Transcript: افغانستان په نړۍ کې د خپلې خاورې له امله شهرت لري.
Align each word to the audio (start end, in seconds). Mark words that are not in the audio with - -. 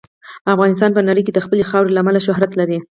افغانستان 0.55 0.91
په 0.93 1.01
نړۍ 1.09 1.21
کې 1.25 1.33
د 1.33 1.39
خپلې 1.45 1.63
خاورې 1.69 1.91
له 1.93 1.99
امله 2.03 2.19
شهرت 2.27 2.51
لري. 2.59 2.77